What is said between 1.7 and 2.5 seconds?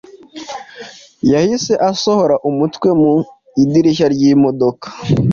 asohora